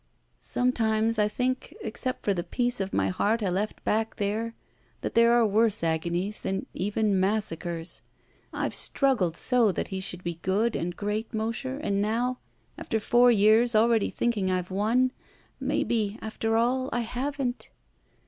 "Sometimes 0.39 1.19
I 1.19 1.27
think, 1.27 1.75
except 1.81 2.25
for 2.25 2.33
the 2.33 2.41
pieoe 2.43 2.79
of 2.81 2.91
my 2.91 3.09
heart 3.09 3.43
I 3.43 3.49
left 3.49 3.81
lying 3.85 3.99
back 3.99 4.15
there, 4.15 4.55
that 5.01 5.13
there 5.13 5.31
are 5.31 5.45
worse 5.45 5.83
agonies 5.83 6.39
than 6.39 6.65
even 6.73 7.19
massacres. 7.19 8.01
I've 8.51 8.73
struggled 8.73 9.37
so 9.37 9.71
that 9.71 9.89
he 9.89 9.99
should 9.99 10.23
be 10.23 10.39
good 10.41 10.75
and 10.75 10.97
great, 10.97 11.35
Mosher, 11.35 11.77
and 11.77 12.01
now, 12.01 12.39
after 12.79 12.99
four 12.99 13.29
years 13.29 13.75
already 13.75 14.09
thinking 14.09 14.49
I've 14.49 14.71
won— 14.71 15.11
maybe, 15.59 16.17
after 16.19 16.57
all, 16.57 16.89
I 16.91 17.01
haven't." 17.01 17.69